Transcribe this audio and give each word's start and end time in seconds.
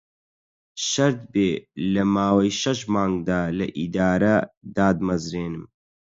شەرت 0.89 1.19
بێ 1.33 1.49
لە 1.93 2.03
ماوەی 2.13 2.51
شەش 2.61 2.79
مانگدا 2.93 3.41
لە 3.57 3.67
ئیدارە 3.77 4.35
داتمەزرێنم 4.75 5.63